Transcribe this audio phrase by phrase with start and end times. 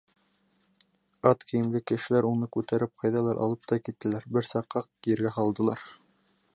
[1.31, 5.91] Аҡ кейемле кешеләр уны күтәреп ҡайҙалыр алып та киттеләр, берсә ҡаҡ ергә һалдылар.